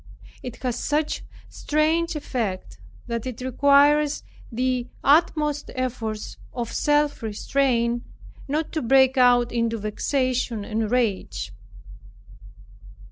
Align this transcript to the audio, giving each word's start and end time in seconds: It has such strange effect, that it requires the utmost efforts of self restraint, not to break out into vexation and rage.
It 0.41 0.63
has 0.63 0.83
such 0.83 1.23
strange 1.47 2.15
effect, 2.15 2.79
that 3.05 3.27
it 3.27 3.39
requires 3.41 4.23
the 4.51 4.87
utmost 5.03 5.69
efforts 5.75 6.37
of 6.53 6.73
self 6.73 7.21
restraint, 7.21 8.01
not 8.47 8.71
to 8.71 8.81
break 8.81 9.15
out 9.15 9.51
into 9.51 9.77
vexation 9.77 10.65
and 10.65 10.89
rage. 10.89 11.53